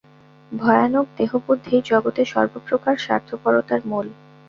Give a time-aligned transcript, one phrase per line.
[0.51, 4.07] ভয়ানক দেহবুদ্ধিই জগতে সর্বপ্রকার স্বার্থপরতার মূল।